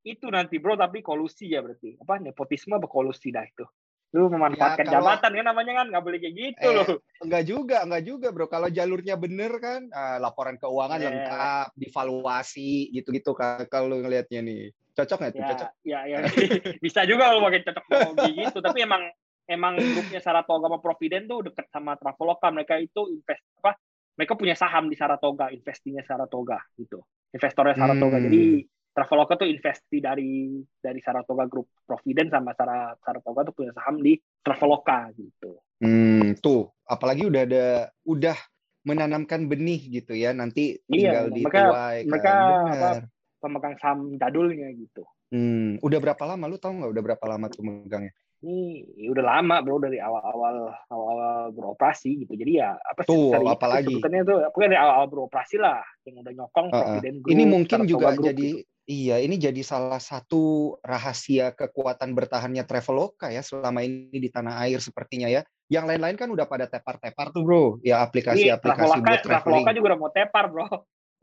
[0.03, 3.65] itu nanti bro tapi kolusi ya berarti apa nepotisme apa kolusi dah itu
[4.09, 6.87] lu memanfaatkan Ya, kalau- jabatan kan namanya kan nggak boleh kayak gitu Eh, loh
[7.19, 8.47] Enggak juga, enggak juga, Bro.
[8.47, 11.05] Kalau jalurnya bener kan, ah, laporan keuangan Eh.
[11.05, 14.63] lengkap, divaluasi, gitu-gitu kan kalau ngelihatnya nih.
[14.95, 15.39] Cocok nggak tuh?
[15.39, 15.71] ya Cocok.
[15.85, 16.17] ya ya
[16.85, 17.85] bisa juga lo pakai cocok
[18.33, 19.03] gitu tapi emang
[19.49, 23.75] emang grupnya Saratoga sama Providen tuh deket sama Traveloka mereka itu invest apa
[24.15, 27.01] mereka punya saham di Saratoga investinya Saratoga gitu
[27.33, 28.27] investornya Saratoga Hmm.
[28.29, 28.43] jadi
[28.89, 34.19] Traveloka tuh investi dari dari Saratoga Group Providen sama Sara- Saratoga tuh punya saham di
[34.43, 37.67] Traveloka gitu Hmm, tuh, apalagi udah ada
[38.03, 38.35] udah
[38.83, 40.35] menanamkan benih gitu ya.
[40.35, 42.11] Nanti tinggal Iya, mereka- dituai kan.
[42.11, 42.67] mereka Benar.
[42.67, 42.91] apa,
[43.39, 47.63] pemegang saham jadulnya gitu Hmm, udah berapa lama lu tahu nggak udah berapa lama tuh
[47.63, 48.11] megangnya?
[48.41, 48.59] Ini
[49.05, 53.87] udah lama bro dari awal-awal awal-awal beroperasi gitu jadi ya apa sih Tuh, dari apalagi.
[53.91, 56.79] sebutannya tuh pokoknya dari awal-awal beroperasi lah yang udah nyokong Uh-uh.
[56.95, 58.69] Providen Group, Ini mungkin juga Group jadi gitu.
[58.87, 60.43] iya, ini jadi salah satu
[60.81, 65.43] rahasia kekuatan bertahannya Traveloka ya selama ini di tanah air sepertinya ya.
[65.69, 67.83] Yang lain-lain kan udah pada tepar-tepar tuh, Bro.
[67.83, 69.77] Ya aplikasi-aplikasi Traveloka, buat Traveloka traveling.
[69.77, 70.67] juga udah mau tepar bro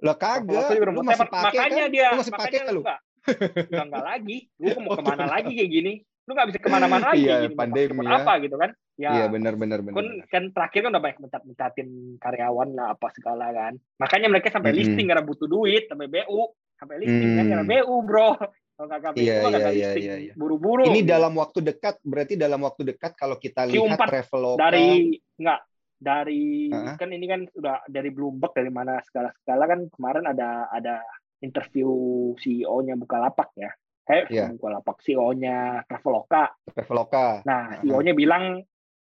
[0.04, 1.93] Lah kagak, Traveloka lu mau masih tepar pakai makanya kan?
[1.95, 2.84] dia Lu masih pakai makanya kan lu lu?
[2.84, 2.99] nggak
[3.65, 5.93] udah nggak lagi lu mau ke mana lagi kayak gini
[6.25, 8.17] lu nggak bisa ke mana-mana lagi Iya, Mau pandemi ya.
[8.17, 9.93] apa gitu kan ya Iya, benar benar benar.
[9.93, 14.73] kan, kan terakhir kan udah banyak mencat-mencatin karyawan lah apa segala kan makanya mereka sampai
[14.73, 14.81] Mm-mm.
[14.81, 16.41] listing karena butuh duit sampai BU
[16.75, 17.51] sampai listing kan Hmm.
[17.53, 18.29] karena BU bro
[18.75, 20.33] kalau nggak BU Iya, iya, iya, iya, iya.
[20.35, 24.88] buru-buru Ini dalam waktu dekat, berarti dalam waktu dekat kalau kita lihat Q4 Traveloka dari
[25.38, 25.59] nggak
[25.95, 26.95] dari Heeh.
[26.99, 30.99] kan ini kan udah dari Bloomberg dari mana segala segala kan kemarin ada ada
[31.39, 31.88] interview
[32.35, 33.71] CEO-nya Bukalapak ya
[34.06, 34.54] eh Iya.
[34.54, 37.41] Bukalapak CEO-nya Traveloka Traveloka.
[37.46, 37.82] Nah.
[37.82, 38.62] CEO-nya bilang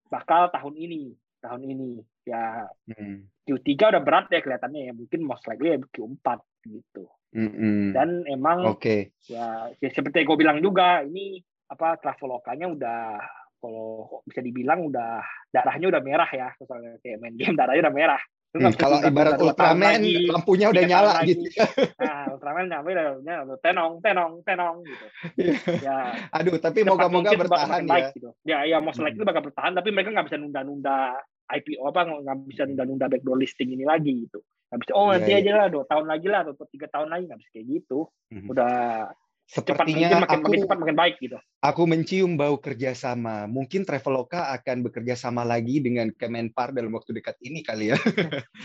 [0.07, 1.91] bakal tahun ini, tahun ini.
[2.25, 3.29] Ya Hmm.
[3.45, 7.05] Q3 udah berat ya kelihatannya ya, mungkin most likely ya Q4 gitu.
[7.37, 7.93] Mm-mm.
[7.93, 9.13] Dan emang Oke.
[9.29, 13.01] ya, ya seperti yang gue bilang juga, ini apa Travelokanya udah
[13.61, 15.21] kalau bisa dibilang udah
[15.53, 18.23] darahnya udah merah ya, misalnya kayak main game darahnya udah merah.
[18.55, 21.43] Hmm, kalau ibarat Ultraman lagi, lampunya udah tiga nyala gitu.
[21.43, 21.59] lagi.
[21.99, 25.07] Nah, Ultraman nyampe udah, udah tenong, tenong, tenong gitu.
[25.83, 27.91] Ya, Aduh, tapi moga-moga bertahan ya.
[27.91, 28.31] baik gitu.
[28.47, 29.11] Ya, ya most Hmm.
[29.11, 31.19] likely bakal bertahan, tapi mereka nggak bisa nunda-nunda
[31.51, 34.39] IPO apa nggak bisa nunda-nunda backdoor listing ini lagi gitu.
[34.71, 35.39] Nggak bisa, oh Iya, nanti iya.
[35.43, 37.99] aja lah dua tahun lagi lah atau tiga tahun lagi nggak bisa kayak gitu.
[38.31, 38.49] Mhm.
[38.55, 38.75] Udah
[39.45, 41.37] Sepertinya makin aku makin cepat makin baik gitu.
[41.61, 43.45] aku mencium bau kerjasama.
[43.45, 47.99] Mungkin Traveloka akan bekerja sama lagi dengan Kemenpar dalam waktu dekat ini kali ya.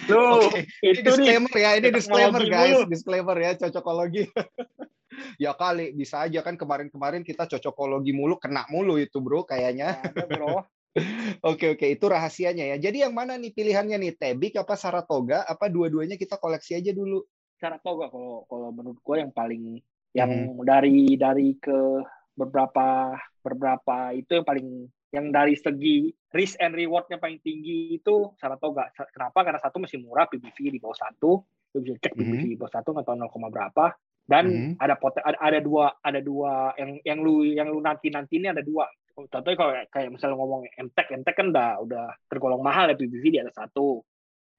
[0.07, 0.47] Loh,
[0.83, 2.81] Ini itu nih disclaimer ya, ini disclaimer guys, mulu.
[2.87, 4.23] disclaimer ya, cocokologi.
[5.43, 9.99] ya kali, bisa aja kan kemarin-kemarin kita cocokologi mulu, kena mulu itu bro kayaknya.
[9.99, 10.63] ada bro.
[11.45, 12.77] Oke oke, itu rahasianya ya.
[12.81, 15.45] Jadi yang mana nih pilihannya nih, Tebik apa Saratoga?
[15.45, 17.23] Apa dua-duanya kita koleksi aja dulu?
[17.61, 19.77] Gak kalau kalau menurut gue yang paling
[20.13, 22.01] yang dari dari ke
[22.33, 24.67] beberapa beberapa itu yang paling
[25.09, 28.93] yang dari segi risk and rewardnya paling tinggi itu Saratoga.
[29.09, 29.41] Kenapa?
[29.41, 31.41] Karena satu masih murah, PBV di bawah satu,
[31.73, 33.85] lu bisa cek PBV di bawah satu tahu 0, berapa.
[34.29, 34.73] Dan Mhm.
[34.77, 38.53] ada poten, ada, ada dua ada dua yang yang lu yang lu nanti nanti ini
[38.53, 38.85] ada dua.
[39.17, 43.25] Contohnya kalau kayak- kayak misalnya ngomong MTEK, MTEK kan udah udah tergolong mahal ya PBV
[43.33, 44.05] di atas satu.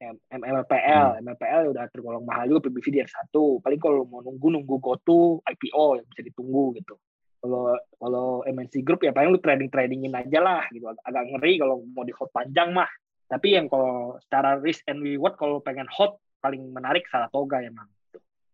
[0.01, 3.61] MLPL, MLPL udah tergolong mahal juga PBV di atas satu.
[3.61, 6.97] Paling kalau mau nunggu nunggu GoTo IPO yang bisa ditunggu gitu.
[7.41, 10.89] Kalau kalau MNC Group ya paling lu trading tradingin aja lah gitu.
[10.89, 12.89] Ag- Agak ngeri kalau mau di hold panjang mah.
[13.29, 17.85] Tapi yang kalau secara risk and reward kalau pengen hold paling menarik Saratoga emang.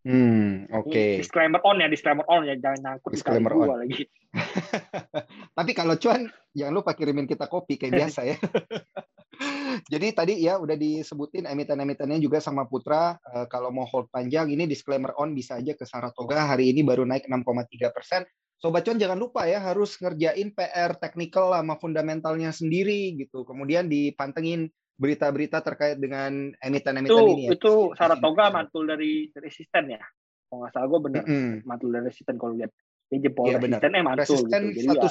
[0.07, 1.03] Hmm, Ini oke.
[1.19, 4.03] Disclaimer on ya, disclaimer on ya, jangan nyangkut di kali Disclaimer gua lagi.
[5.57, 8.37] Tapi kalau cuan, jangan lupa kirimin kita kopi kayak biasa ya.
[9.87, 13.15] Jadi tadi ya udah disebutin emiten-emitennya juga sama Putra.
[13.23, 16.43] Eh, kalau mau hold panjang ini disclaimer on bisa aja ke Saratoga.
[16.43, 18.27] Hari ini baru naik 6,3 persen.
[18.59, 23.47] Sobat cuan jangan lupa ya harus ngerjain PR technical sama fundamentalnya sendiri gitu.
[23.47, 27.51] Kemudian dipantengin berita-berita terkait dengan emiten-emiten Itu ini ya.
[27.53, 30.01] itu Saratoga mantul dari resisten ya.
[30.49, 31.49] Kalau nggak salah gue bener Mm-mm.
[31.63, 32.73] mantul dari resisten kalau lihat.
[33.07, 33.79] Ini jempol Iya, benar.
[33.79, 34.77] resistennya mantul Resisten gitu.
[34.83, 35.09] Jadi ya,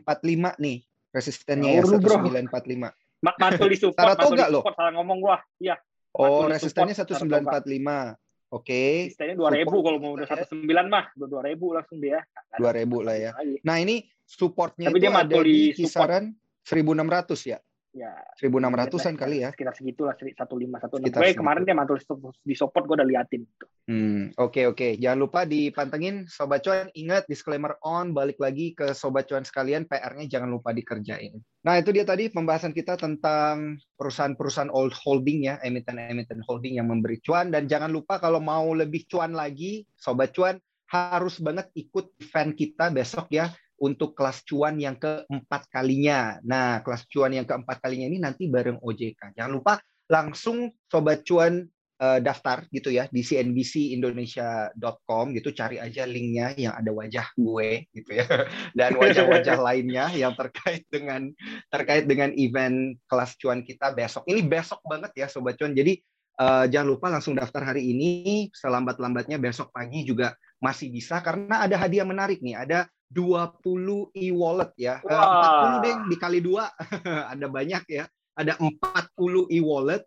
[0.00, 0.78] 1945 nih.
[1.12, 1.98] Resistennya ya bro.
[2.00, 3.03] 1945.
[3.24, 4.60] Ma- mantul di support, Saratoga di loh.
[4.60, 5.36] support, salah ngomong gua.
[5.58, 5.76] Iya,
[6.14, 8.14] Oh, resistennya support 1945.
[8.54, 12.20] Oke, resistennya 2000 Support kalau mau udah 19 mah, udah 2000 langsung dia.
[12.54, 13.30] 2000 lah ya.
[13.66, 16.06] Nah, ini supportnya Tapi itu dia ada di di support.
[16.06, 16.24] kisaran
[16.62, 17.58] 1600 ya.
[17.94, 18.10] Ya,
[18.42, 19.54] 1600-an kali ya.
[19.54, 20.34] Sekitar segitulah 15 16.
[20.34, 21.38] Sekitar Gue segitu.
[21.38, 22.02] kemarin dia mantul
[22.42, 23.46] di support gue udah liatin.
[23.86, 24.98] Hmm, oke oke.
[24.98, 26.90] Jangan lupa dipantengin Sobat Cuan.
[26.90, 31.38] Ingat disclaimer on, balik lagi ke Sobat Cuan sekalian, PR-nya jangan lupa dikerjain.
[31.62, 37.22] Nah, itu dia tadi pembahasan kita tentang perusahaan-perusahaan old holding ya, emiten-emiten holding yang memberi
[37.22, 40.58] cuan dan jangan lupa kalau mau lebih cuan lagi, Sobat Cuan
[40.90, 43.48] harus banget ikut event kita besok ya
[43.82, 46.38] untuk kelas cuan yang keempat kalinya.
[46.46, 49.34] Nah, kelas cuan yang keempat kalinya ini nanti bareng OJK.
[49.34, 51.66] Jangan lupa langsung Sobat Cuan
[51.98, 55.50] eh, daftar gitu ya di cnbcindonesia.com gitu.
[55.50, 58.26] Cari aja linknya yang ada wajah gue gitu ya.
[58.78, 61.34] Dan wajah-wajah lainnya yang terkait dengan
[61.66, 64.22] terkait dengan event kelas cuan kita besok.
[64.30, 65.74] Ini besok banget ya sobat cuan.
[65.74, 65.98] Jadi
[66.38, 68.46] eh, jangan lupa langsung daftar hari ini.
[68.54, 72.54] Selambat-lambatnya besok pagi juga masih bisa karena ada hadiah menarik nih.
[72.54, 75.78] Ada 20 e-wallet ya Eh, Wah.
[75.80, 76.68] 40 deh dikali dua
[77.32, 80.02] ada banyak ya ada 40 e-wallet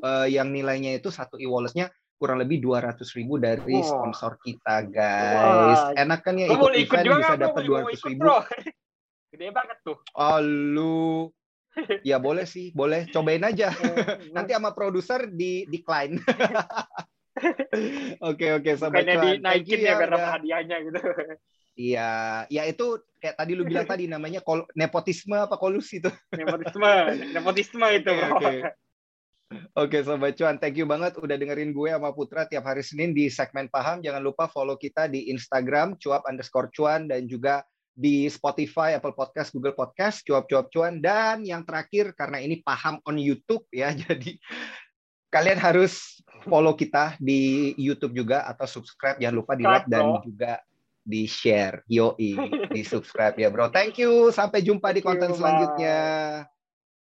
[0.00, 1.88] eh, yang nilainya itu satu e-walletnya
[2.20, 5.80] kurang lebih 200 ribu dari sponsor kita guys.
[5.88, 5.96] Wah.
[5.96, 8.28] Enak kan ya ikut ikut event juga bisa dapat mau 200 ikut ribu.
[9.32, 9.96] Gede banget tuh.
[10.20, 11.32] Oh lu,
[12.10, 13.72] ya boleh sih, boleh cobain aja.
[14.36, 16.20] Nanti sama produser di decline.
[18.20, 19.40] Oke oke sobat cuan.
[19.40, 21.00] Thank you dinaikin ya udah- dapat hadiahnya gitu.
[21.80, 26.12] Iya, ya itu kayak tadi lu bilang tadi namanya kol- nepotisme apa kolusi tuh.
[26.36, 26.92] Nepotisme,
[27.32, 28.54] nepotisme itu Oke, oke.
[29.74, 33.32] Oke Sobat Cuan, thank you banget udah dengerin gue sama Putra tiap hari Senin di
[33.32, 34.04] segmen Paham.
[34.04, 39.50] Jangan lupa follow kita di Instagram, cuap underscore cuan, dan juga di Spotify, Apple Podcast,
[39.50, 41.02] Google Podcast, cuap-cuap cuan.
[41.02, 44.38] Dan yang terakhir, karena ini Paham on YouTube ya, jadi
[45.34, 49.18] kalian harus follow kita di YouTube juga atau subscribe.
[49.18, 50.62] Jangan lupa di like dan juga
[51.00, 51.82] di share.
[51.88, 52.36] Yoi,
[52.70, 53.72] di subscribe ya bro.
[53.72, 55.38] Thank you, sampai jumpa di you, konten bye.
[55.38, 55.98] selanjutnya.